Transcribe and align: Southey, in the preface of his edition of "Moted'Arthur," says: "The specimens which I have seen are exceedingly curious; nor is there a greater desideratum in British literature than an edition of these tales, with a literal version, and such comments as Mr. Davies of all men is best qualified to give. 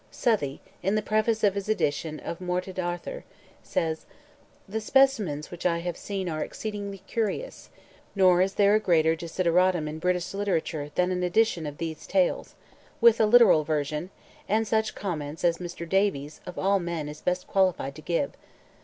Southey, 0.09 0.61
in 0.81 0.95
the 0.95 1.01
preface 1.03 1.43
of 1.43 1.53
his 1.53 1.69
edition 1.69 2.19
of 2.21 2.39
"Moted'Arthur," 2.41 3.23
says: 3.61 4.07
"The 4.67 4.81
specimens 4.81 5.51
which 5.51 5.63
I 5.63 5.77
have 5.81 5.95
seen 5.95 6.27
are 6.27 6.43
exceedingly 6.43 7.03
curious; 7.05 7.69
nor 8.15 8.41
is 8.41 8.55
there 8.55 8.73
a 8.73 8.79
greater 8.79 9.15
desideratum 9.15 9.87
in 9.87 9.99
British 9.99 10.33
literature 10.33 10.89
than 10.95 11.11
an 11.11 11.21
edition 11.21 11.67
of 11.67 11.77
these 11.77 12.07
tales, 12.07 12.55
with 12.99 13.21
a 13.21 13.27
literal 13.27 13.63
version, 13.63 14.09
and 14.49 14.67
such 14.67 14.95
comments 14.95 15.43
as 15.45 15.59
Mr. 15.59 15.87
Davies 15.87 16.41
of 16.47 16.57
all 16.57 16.79
men 16.79 17.07
is 17.07 17.21
best 17.21 17.45
qualified 17.45 17.93
to 17.93 18.01
give. 18.01 18.31